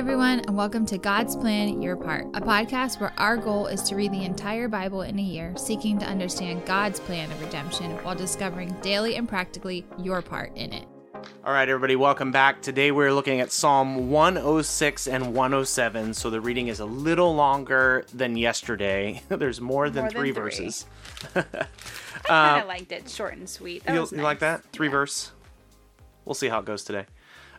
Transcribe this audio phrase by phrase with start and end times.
[0.00, 3.94] everyone, and welcome to God's Plan Your Part, a podcast where our goal is to
[3.94, 8.14] read the entire Bible in a year, seeking to understand God's plan of redemption while
[8.14, 10.86] discovering daily and practically your part in it.
[11.44, 12.62] All right, everybody, welcome back.
[12.62, 16.14] Today we're looking at Psalm 106 and 107.
[16.14, 19.22] So the reading is a little longer than yesterday.
[19.28, 20.42] There's more than, More than three, three.
[20.42, 20.86] verses.
[21.34, 21.42] I
[22.24, 23.84] kind of uh, liked it, short and sweet.
[23.84, 24.62] That You, was you like that?
[24.72, 25.32] Three verse?
[26.24, 27.04] We'll see how it goes today.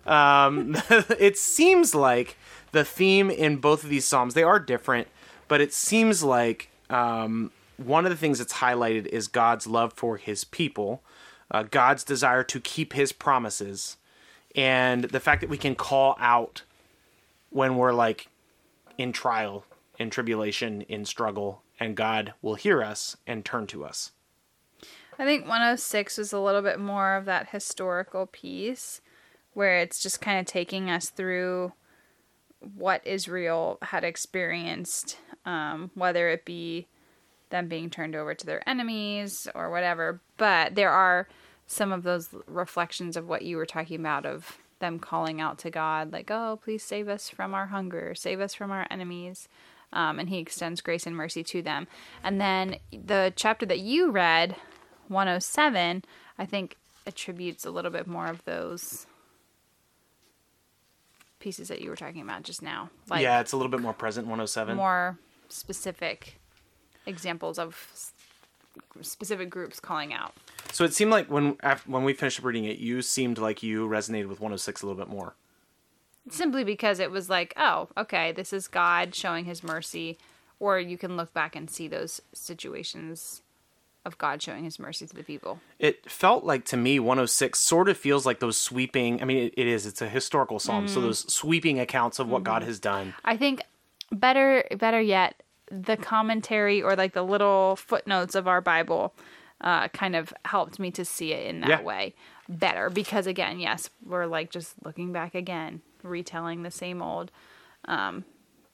[0.05, 2.37] Um, it seems like
[2.71, 5.07] the theme in both of these Psalms, they are different,
[5.47, 10.17] but it seems like um, one of the things that's highlighted is God's love for
[10.17, 11.01] his people,
[11.49, 13.97] uh, God's desire to keep his promises,
[14.55, 16.63] and the fact that we can call out
[17.49, 18.27] when we're like
[18.97, 19.65] in trial,
[19.97, 24.11] in tribulation, in struggle, and God will hear us and turn to us.
[25.19, 29.01] I think 106 was a little bit more of that historical piece
[29.53, 31.73] where it's just kind of taking us through
[32.75, 36.87] what Israel had experienced, um, whether it be
[37.49, 40.21] them being turned over to their enemies or whatever.
[40.37, 41.27] But there are
[41.67, 45.69] some of those reflections of what you were talking about of them calling out to
[45.69, 49.47] God, like, oh, please save us from our hunger, save us from our enemies.
[49.93, 51.87] Um, and he extends grace and mercy to them.
[52.23, 54.55] And then the chapter that you read,
[55.07, 56.05] 107,
[56.37, 59.05] I think attributes a little bit more of those
[61.41, 62.89] pieces that you were talking about just now.
[63.09, 64.27] Like yeah, it's a little bit more present.
[64.27, 64.77] 107.
[64.77, 65.17] more
[65.49, 66.39] specific
[67.05, 68.13] examples of
[69.01, 70.33] specific groups calling out.
[70.71, 74.27] So it seemed like when when we finished reading it, you seemed like you resonated
[74.27, 75.35] with 106 a little bit more.
[76.29, 80.17] Simply because it was like, oh, okay, this is God showing his mercy.
[80.59, 83.40] Or you can look back and see those situations
[84.05, 85.59] of God showing his mercy to the people.
[85.79, 89.21] It felt like to me 106 sort of feels like those sweeping.
[89.21, 89.85] I mean, it, it is.
[89.85, 93.13] It's a historical psalm, so those sweeping accounts of what God has done.
[93.23, 93.61] I think
[94.11, 99.13] better better yet, the commentary or like the little footnotes of our Bible
[99.61, 101.81] uh, kind of helped me to see it in that Yeah.
[101.81, 102.15] way
[102.49, 107.31] better because again, yes, we're like just looking back again, retelling the same old,
[107.85, 108.25] um,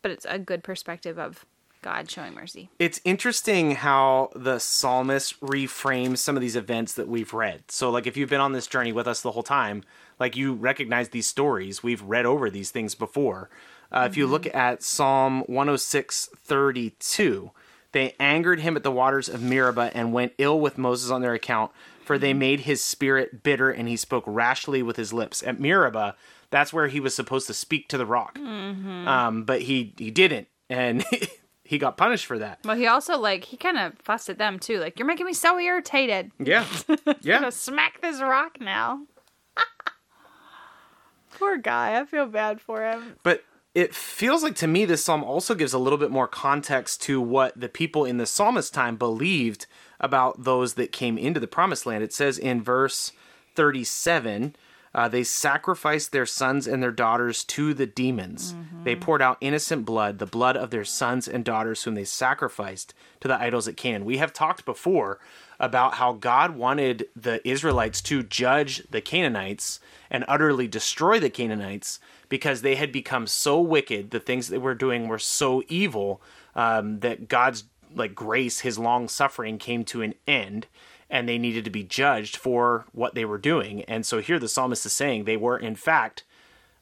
[0.02, 1.46] but it's a good perspective of
[1.88, 2.70] God showing mercy.
[2.80, 7.64] It's interesting how the psalmist reframes some of these events that we've read.
[7.72, 9.84] So, like, if you've been on this journey with us the whole time,
[10.20, 11.84] like you recognize these stories.
[11.84, 13.50] We've read over these things before.
[13.90, 17.52] Uh, If you look at Psalm 106 32,
[17.94, 21.34] they angered him at the waters of Meribah and went ill with Moses on their
[21.34, 21.72] account,
[22.04, 25.42] for they made his spirit bitter and he spoke rashly with his lips.
[25.42, 26.16] At Meribah,
[26.50, 30.48] that's where he was supposed to speak to the rock, um, but he, he didn't.
[30.70, 31.06] And
[31.68, 32.60] he got punished for that.
[32.64, 35.34] But he also like he kind of fussed at them too, like you're making me
[35.34, 36.32] so irritated.
[36.40, 36.66] Yeah.
[37.22, 37.40] Yeah.
[37.40, 39.02] gonna smack this rock now.
[41.38, 43.16] Poor guy, I feel bad for him.
[43.24, 43.44] But
[43.76, 47.22] it feels like to me this psalm also gives a little bit more context to
[47.22, 49.68] what the people in the psalmist time believed
[50.00, 52.04] about those that came into the promised land.
[52.04, 53.12] It says in verse
[53.56, 54.56] 37
[54.94, 58.56] uh, they sacrificed their sons and their daughters to the demons.
[58.84, 62.94] They poured out innocent blood, the blood of their sons and daughters, whom they sacrificed
[63.20, 64.06] to the idols at Canaan.
[64.06, 65.20] We have talked before
[65.60, 72.00] about how God wanted the Israelites to judge the Canaanites and utterly destroy the Canaanites
[72.30, 74.12] because they had become so wicked.
[74.12, 76.22] The things they were doing were so evil
[76.56, 80.68] um, that God's like grace, His long suffering, came to an end
[81.10, 83.84] and they needed to be judged for what they were doing.
[83.84, 86.24] And so here the psalmist is saying they were, in fact,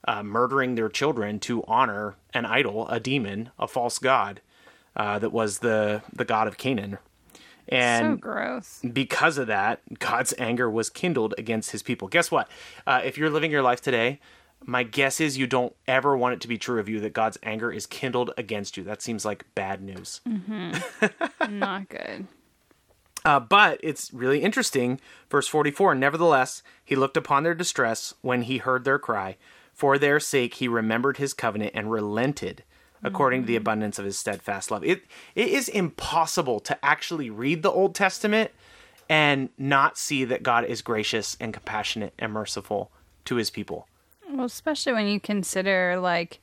[0.07, 4.41] uh, murdering their children to honor an idol, a demon, a false god
[4.95, 6.97] uh, that was the the god of Canaan.
[7.67, 8.81] so And gross.
[8.93, 12.07] because of that, God's anger was kindled against his people.
[12.07, 12.49] Guess what?
[12.85, 14.19] Uh, if you're living your life today,
[14.63, 17.37] my guess is you don't ever want it to be true of you that God's
[17.43, 18.83] anger is kindled against you.
[18.83, 20.21] That seems like bad news.
[21.49, 22.27] Not good.
[23.25, 24.99] Uh, but it's really interesting.
[25.29, 29.35] Verse 44 Nevertheless, he looked upon their distress when he heard their cry.
[29.73, 32.63] For their sake, he remembered his covenant and relented
[33.03, 34.83] according to the abundance of his steadfast love.
[34.83, 35.03] It,
[35.35, 38.51] it is impossible to actually read the Old Testament
[39.07, 42.91] and not see that God is gracious and compassionate and merciful
[43.25, 43.87] to his people.
[44.29, 46.39] Well, especially when you consider like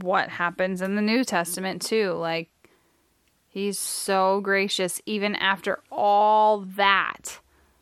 [0.00, 2.12] what happens in the New Testament too.
[2.12, 2.48] Like
[3.52, 7.38] he's so gracious even after all that.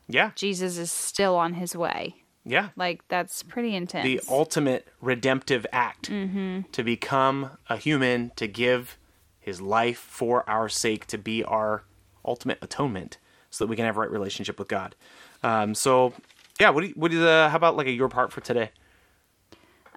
[0.08, 0.32] Yeah.
[0.34, 2.16] Jesus is still on his way.
[2.44, 2.70] Yeah.
[2.76, 4.04] Like that's pretty intense.
[4.04, 8.98] the ultimate redemptive act to become a human, to give
[9.38, 11.84] his life for our sake, to be our
[12.24, 13.18] ultimate atonement,
[13.50, 14.96] so that we can have a right relationship with God.
[15.42, 16.12] Um, so,
[16.58, 18.70] yeah, what do you, what do uh, how about like a your part for today?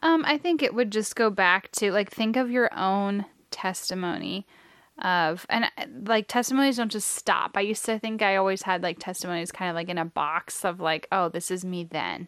[0.02, 4.46] Um, I think it would just go back to like think of your own testimony
[5.00, 7.52] of and uh, like testimonies don't just stop.
[7.56, 10.64] I used to think I always had like testimonies kind of like in a box
[10.64, 12.28] of like, oh, this is me then.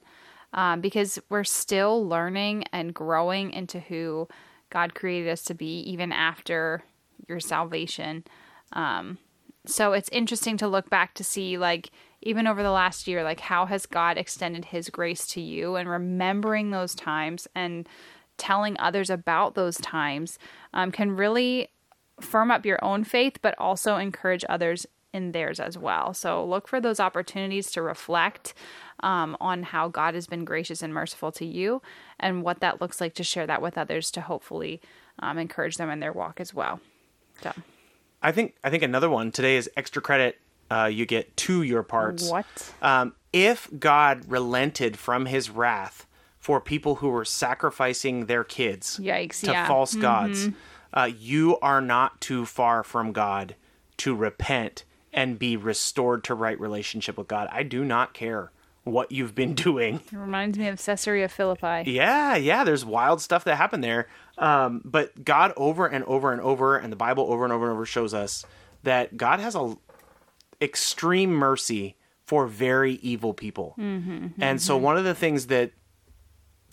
[0.54, 4.28] Um, because we're still learning and growing into who
[4.70, 6.84] God created us to be even after
[7.28, 8.24] your salvation.
[8.74, 9.18] Um,
[9.68, 11.92] so it's interesting to look back to see like
[12.22, 15.90] even over the last year like how has god extended his grace to you and
[15.90, 17.88] remembering those times and
[18.38, 20.38] telling others about those times
[20.74, 21.70] um, can really
[22.20, 26.68] firm up your own faith but also encourage others in theirs as well so look
[26.68, 28.54] for those opportunities to reflect
[29.02, 31.82] um, on how god has been gracious and merciful to you
[32.20, 34.82] and what that looks like to share that with others to hopefully
[35.20, 36.80] um, encourage them in their walk as well
[37.42, 37.52] so
[38.26, 40.40] I think I think another one today is extra credit.
[40.72, 42.28] Uh, you get to your parts.
[42.28, 42.46] What?
[42.82, 46.08] Um, if God relented from His wrath
[46.40, 49.68] for people who were sacrificing their kids Yikes, to yeah.
[49.68, 50.50] false gods,
[50.96, 53.56] uh, you are not too far from God
[53.98, 54.84] to repent
[55.14, 57.48] and be restored to right relationship with God.
[57.52, 58.52] I do not care
[58.84, 59.96] what you've been doing.
[60.12, 61.90] It reminds me of Caesarea Philippi.
[61.90, 64.08] Yeah, yeah, there's wild stuff that happened there.
[64.38, 67.74] Um, but God over and over and over, and the Bible over and over and
[67.74, 68.46] over shows us
[68.84, 69.76] that God has a
[70.62, 73.76] extreme mercy for very evil people.
[73.78, 75.72] and so one of the things that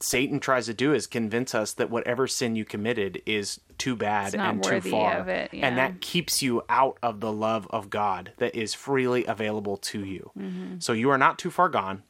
[0.03, 4.35] Satan tries to do is convince us that whatever sin you committed is too bad
[4.35, 5.29] and too far.
[5.29, 5.67] it, yeah.
[5.67, 10.05] And that keeps you out of the love of God that is freely available to
[10.05, 10.31] you.
[10.39, 10.75] Mm-hmm.
[10.81, 12.03] So you are not too far gone.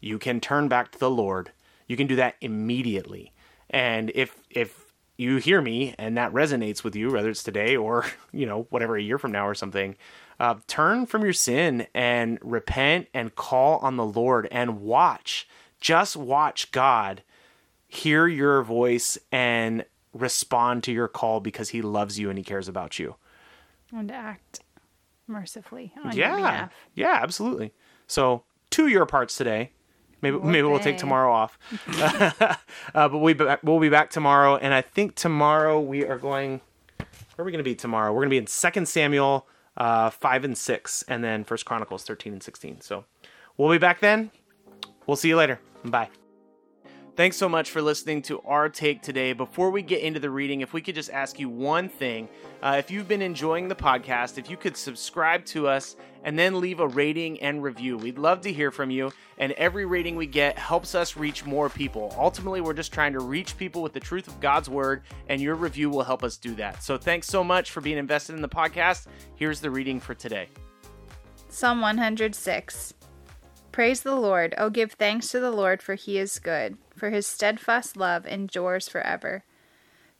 [0.00, 1.52] You can turn back to the Lord.
[1.86, 3.32] You can do that immediately.
[3.70, 8.06] And if if you hear me and that resonates with you, whether it's today or
[8.32, 9.96] you know whatever a year from now or something,
[10.40, 15.46] uh, turn from your sin and repent and call on the Lord and watch.
[15.80, 17.22] Just watch God
[17.94, 22.68] hear your voice and respond to your call because He loves you and He cares
[22.68, 23.16] about you.
[23.94, 24.60] And act
[25.26, 26.72] mercifully on your Yeah, behalf.
[26.94, 27.72] yeah, absolutely.
[28.06, 29.70] So to your parts today.
[30.22, 31.58] Maybe maybe we'll take tomorrow off,
[32.94, 34.56] uh, but we be, we'll be back tomorrow.
[34.56, 36.62] And I think tomorrow we are going.
[36.96, 38.10] Where are we going to be tomorrow?
[38.10, 42.04] We're going to be in Second Samuel uh, five and six, and then First Chronicles
[42.04, 42.80] thirteen and sixteen.
[42.80, 43.04] So
[43.58, 44.30] we'll be back then.
[45.06, 45.60] We'll see you later.
[45.84, 46.08] Bye.
[47.16, 49.34] Thanks so much for listening to our take today.
[49.34, 52.28] Before we get into the reading, if we could just ask you one thing.
[52.60, 55.94] Uh, if you've been enjoying the podcast, if you could subscribe to us
[56.24, 57.96] and then leave a rating and review.
[57.96, 61.68] We'd love to hear from you, and every rating we get helps us reach more
[61.68, 62.12] people.
[62.18, 65.54] Ultimately, we're just trying to reach people with the truth of God's word, and your
[65.54, 66.82] review will help us do that.
[66.82, 69.06] So thanks so much for being invested in the podcast.
[69.36, 70.48] Here's the reading for today.
[71.48, 72.94] Psalm 106.
[73.70, 74.54] Praise the Lord.
[74.58, 78.88] Oh, give thanks to the Lord, for he is good, for his steadfast love endures
[78.88, 79.44] forever.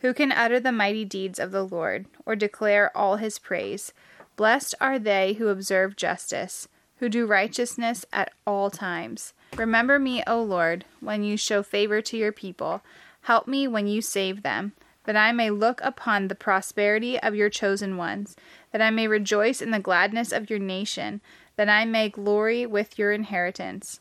[0.01, 3.95] Who can utter the mighty deeds of the Lord, or declare all his praise?
[4.37, 9.33] Blessed are they who observe justice, who do righteousness at all times.
[9.57, 12.83] Remember me, O Lord, when you show favor to your people.
[13.23, 17.49] Help me when you save them, that I may look upon the prosperity of your
[17.49, 18.37] chosen ones,
[18.73, 21.23] that I may rejoice in the gladness of your nation,
[21.57, 24.01] that I may glory with your inheritance.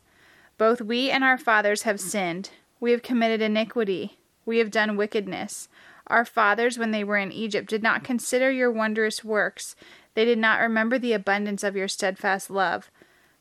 [0.57, 2.49] Both we and our fathers have sinned.
[2.83, 4.17] We have committed iniquity.
[4.45, 5.69] We have done wickedness.
[6.07, 9.77] Our fathers, when they were in Egypt, did not consider your wondrous works.
[10.15, 12.91] They did not remember the abundance of your steadfast love,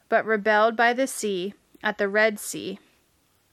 [0.09, 2.79] but rebelled by the sea, at the Red Sea.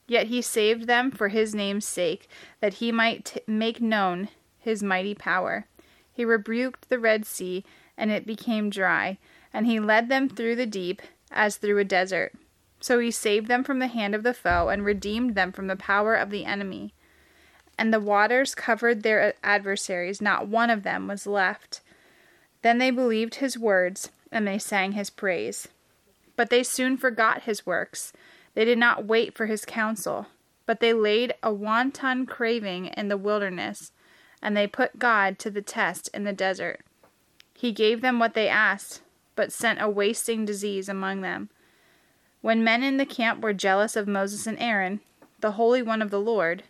[0.07, 4.83] Yet he saved them for his name's sake, that he might t- make known his
[4.83, 5.65] mighty power.
[6.13, 7.65] He rebuked the Red Sea,
[7.97, 9.17] and it became dry,
[9.51, 12.33] and he led them through the deep, as through a desert.
[12.79, 15.75] So he saved them from the hand of the foe, and redeemed them from the
[15.75, 16.93] power of the enemy.
[17.77, 21.81] And the waters covered their adversaries, not one of them was left.
[22.61, 25.67] Then they believed his words, and they sang his praise.
[26.35, 28.13] But they soon forgot his works.
[28.53, 30.27] They did not wait for his counsel,
[30.65, 33.91] but they laid a wanton craving in the wilderness,
[34.41, 36.81] and they put God to the test in the desert.
[37.53, 39.01] He gave them what they asked,
[39.35, 41.49] but sent a wasting disease among them.
[42.41, 45.01] When men in the camp were jealous of Moses and Aaron,
[45.39, 46.63] the Holy One of the Lord,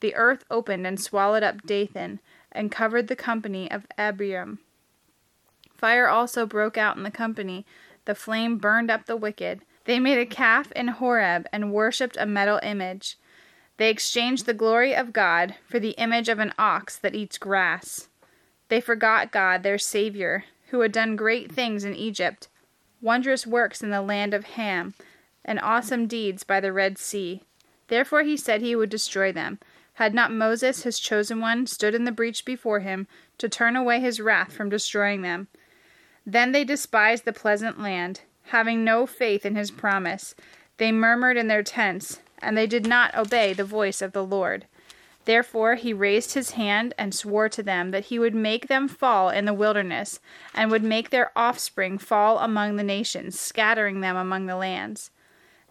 [0.00, 2.18] the earth opened and swallowed up Dathan,
[2.50, 4.58] and covered the company of Abiram.
[5.74, 7.64] Fire also broke out in the company,
[8.04, 9.62] the flame burned up the wicked.
[9.84, 13.16] They made a calf in Horeb and worshipped a metal image.
[13.76, 18.08] They exchanged the glory of God for the image of an ox that eats grass.
[18.68, 22.48] They forgot God, their Savior, who had done great things in Egypt,
[23.00, 24.94] wondrous works in the land of Ham,
[25.44, 27.42] and awesome deeds by the Red Sea.
[27.88, 29.58] Therefore he said he would destroy them,
[29.94, 33.06] Had not Moses, his chosen one, stood in the breach before him
[33.38, 35.48] to turn away his wrath from destroying them?
[36.24, 40.34] Then they despised the pleasant land, having no faith in his promise.
[40.78, 44.66] They murmured in their tents, and they did not obey the voice of the Lord.
[45.24, 49.30] Therefore he raised his hand and swore to them that he would make them fall
[49.30, 50.20] in the wilderness,
[50.54, 55.10] and would make their offspring fall among the nations, scattering them among the lands.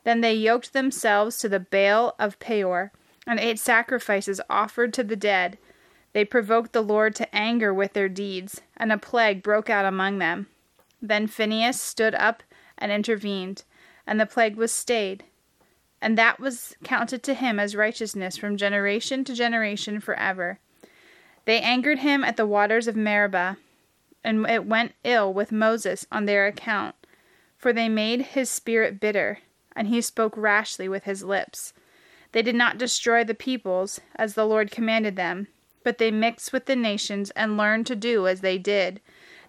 [0.03, 2.91] Then they yoked themselves to the Baal of Peor,
[3.27, 5.57] and ate sacrifices offered to the dead.
[6.13, 10.17] They provoked the Lord to anger with their deeds, and a plague broke out among
[10.17, 10.47] them.
[11.01, 12.43] Then Phinehas stood up
[12.77, 13.63] and intervened,
[14.07, 15.23] and the plague was stayed
[16.01, 20.59] and that was counted to him as righteousness from generation to generation forever.
[21.45, 23.57] They angered him at the waters of Meribah,
[24.23, 26.95] and it went ill with Moses on their account,
[27.55, 29.39] for they made his spirit bitter,
[29.75, 31.73] and he spoke rashly with his lips.
[32.31, 35.47] They did not destroy the peoples, as the Lord commanded them,
[35.83, 39.01] but they mixed with the nations and learned to do as they did.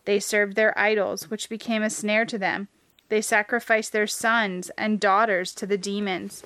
[0.04, 2.68] They served their idols, which became a snare to them
[3.12, 6.42] they sacrificed their sons and daughters to the demons.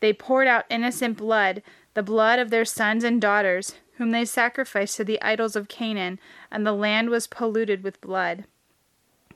[0.00, 1.62] They poured out innocent blood,
[1.94, 6.20] the blood of their sons and daughters, whom they sacrificed to the idols of Canaan,
[6.50, 8.44] and the land was polluted with blood.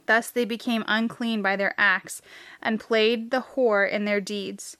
[0.07, 2.23] Thus they became unclean by their acts,
[2.63, 4.77] and played the whore in their deeds.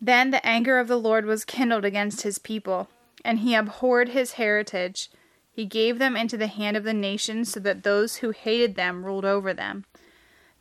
[0.00, 2.88] Then the anger of the Lord was kindled against his people,
[3.24, 5.10] and he abhorred his heritage.
[5.52, 9.04] He gave them into the hand of the nations, so that those who hated them
[9.04, 9.84] ruled over them.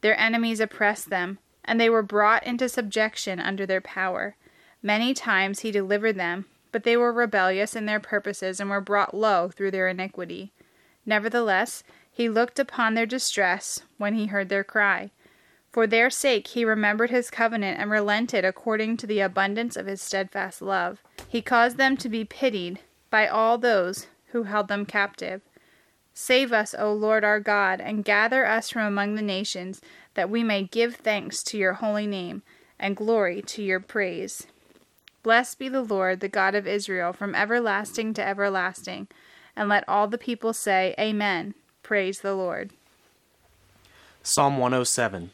[0.01, 4.35] Their enemies oppressed them, and they were brought into subjection under their power.
[4.81, 9.13] Many times he delivered them, but they were rebellious in their purposes and were brought
[9.13, 10.51] low through their iniquity.
[11.05, 11.83] Nevertheless,
[12.15, 15.11] he looked upon their distress when he heard their cry.
[15.73, 20.01] For their sake he remembered his covenant and relented according to the abundance of his
[20.01, 21.03] steadfast love.
[21.27, 22.79] He caused them to be pitied
[23.09, 25.41] by all those who held them captive.
[26.13, 29.81] Save us, O Lord our God, and gather us from among the nations,
[30.13, 32.43] that we may give thanks to your holy name
[32.79, 34.47] and glory to your praise.
[35.21, 39.09] Blessed be the Lord, the God of Israel, from everlasting to everlasting.
[39.53, 41.55] And let all the people say, Amen.
[41.85, 42.71] Praise the Lord.
[44.23, 45.29] Psalm 107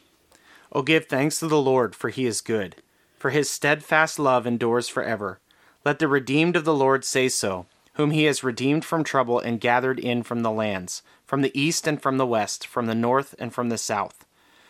[0.72, 2.76] O give thanks to the Lord, for he is good,
[3.18, 5.40] for his steadfast love endures forever.
[5.82, 9.62] Let the redeemed of the Lord say so whom he has redeemed from trouble and
[9.62, 13.34] gathered in from the lands, from the east and from the west, from the north
[13.38, 14.26] and from the south.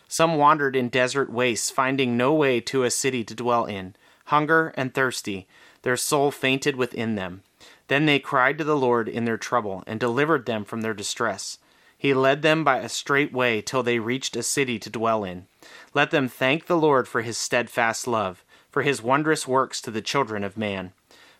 [0.06, 3.96] Some wandered in desert wastes, finding no way to a city to dwell in,
[4.26, 5.48] hunger and thirsty,
[5.82, 7.42] their soul fainted within them.
[7.88, 11.58] Then they cried to the Lord in their trouble, and delivered them from their distress.
[12.02, 15.46] He led them by a straight way till they reached a city to dwell in.
[15.94, 20.02] Let them thank the Lord for his steadfast love, for his wondrous works to the
[20.02, 20.92] children of man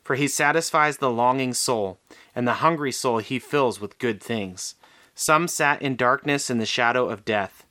[0.02, 1.98] for he satisfies the longing soul,
[2.34, 4.74] and the hungry soul he fills with good things.
[5.14, 7.64] Some sat in darkness in the shadow of death,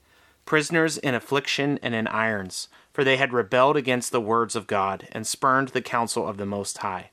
[0.45, 5.07] prisoners in affliction and in irons, for they had rebelled against the words of God,
[5.11, 7.09] and spurned the counsel of the Most High.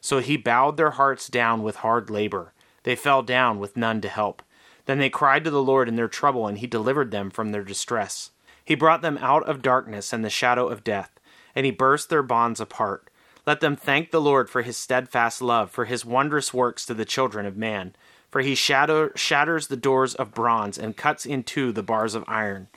[0.00, 2.52] So he bowed their hearts down with hard labor.
[2.82, 4.42] They fell down with none to help.
[4.88, 7.62] Then they cried to the Lord in their trouble, and he delivered them from their
[7.62, 8.30] distress.
[8.64, 11.10] He brought them out of darkness and the shadow of death,
[11.54, 13.10] and he burst their bonds apart.
[13.46, 17.04] Let them thank the Lord for his steadfast love, for his wondrous works to the
[17.04, 17.96] children of man.
[18.30, 22.24] For he shatter, shatters the doors of bronze and cuts in two the bars of
[22.26, 22.68] iron.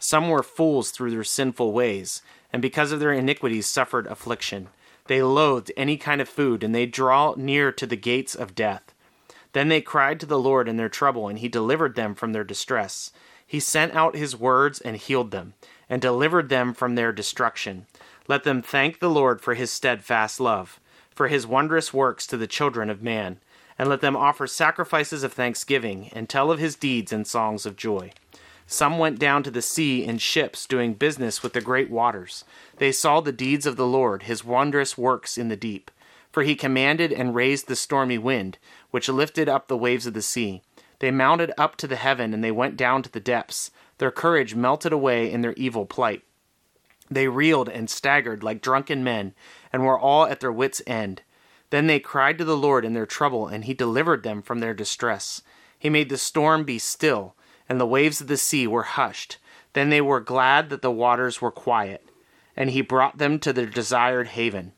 [0.00, 2.20] Some were fools through their sinful ways,
[2.52, 4.70] and because of their iniquities suffered affliction.
[5.06, 8.92] They loathed any kind of food, and they draw near to the gates of death.
[9.52, 12.44] Then they cried to the Lord in their trouble, and he delivered them from their
[12.44, 13.12] distress.
[13.46, 15.54] He sent out his words and healed them,
[15.88, 17.86] and delivered them from their destruction.
[18.28, 20.78] Let them thank the Lord for his steadfast love,
[21.12, 23.40] for his wondrous works to the children of man,
[23.76, 27.76] and let them offer sacrifices of thanksgiving, and tell of his deeds in songs of
[27.76, 28.12] joy.
[28.68, 32.44] Some went down to the sea in ships, doing business with the great waters.
[32.76, 35.90] They saw the deeds of the Lord, his wondrous works in the deep.
[36.32, 38.58] For he commanded and raised the stormy wind,
[38.90, 40.62] which lifted up the waves of the sea.
[41.00, 43.70] They mounted up to the heaven, and they went down to the depths.
[43.98, 46.22] Their courage melted away in their evil plight.
[47.10, 49.34] They reeled and staggered like drunken men,
[49.72, 51.22] and were all at their wits' end.
[51.70, 54.74] Then they cried to the Lord in their trouble, and he delivered them from their
[54.74, 55.42] distress.
[55.78, 57.34] He made the storm be still,
[57.68, 59.38] and the waves of the sea were hushed.
[59.72, 62.08] Then they were glad that the waters were quiet,
[62.56, 64.72] and he brought them to their desired haven.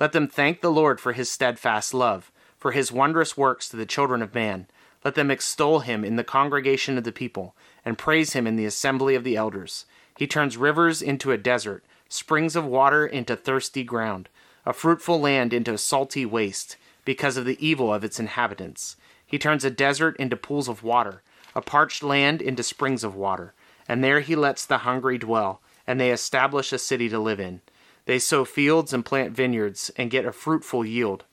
[0.00, 3.86] Let them thank the Lord for his steadfast love, for his wondrous works to the
[3.86, 4.66] children of man.
[5.04, 8.66] Let them extol him in the congregation of the people, and praise him in the
[8.66, 9.86] assembly of the elders.
[10.16, 14.28] He turns rivers into a desert, springs of water into thirsty ground,
[14.66, 16.76] a fruitful land into a salty waste.
[17.08, 18.94] because of the evil of its inhabitants.
[19.26, 21.22] He turns a desert into pools of water,
[21.54, 23.54] a parched land into springs of water,
[23.88, 27.62] and there he lets the hungry dwell, and they establish a city to live in.
[28.08, 31.26] They sow fields and plant vineyards and get a fruitful yield.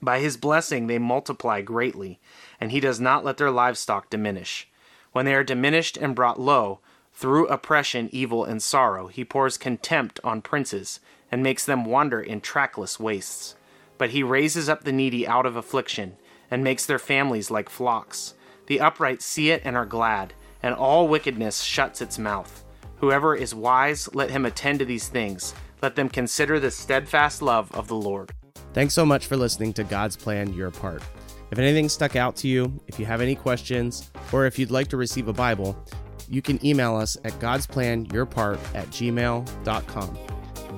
[0.00, 2.20] By his blessing they multiply greatly,
[2.60, 4.68] and he does not let their livestock diminish.
[5.10, 6.78] When they are diminished and brought low,
[7.12, 11.00] through oppression, evil, and sorrow, he pours contempt on princes,
[11.32, 13.56] and makes them wander in trackless wastes.
[13.98, 16.16] But he raises up the needy out of affliction,
[16.48, 18.34] and makes their families like flocks.
[18.68, 22.62] The upright see it and are glad, and all wickedness shuts its mouth.
[22.98, 25.54] Whoever is wise, let him attend to these things.
[25.82, 28.32] Let them consider the steadfast love of the Lord.
[28.72, 31.02] Thanks so much for listening to God's Plan Your Part.
[31.50, 34.88] If anything stuck out to you, if you have any questions, or if you'd like
[34.88, 35.82] to receive a Bible,
[36.28, 40.18] you can email us at godsplanyourpart at gmail.com.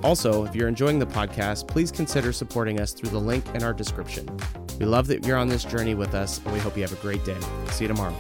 [0.03, 3.75] Also, if you're enjoying the podcast, please consider supporting us through the link in our
[3.75, 4.29] description.
[4.79, 7.03] We love that you're on this journey with us, and we hope you have a
[7.03, 7.39] great day.
[7.71, 8.17] See you tomorrow.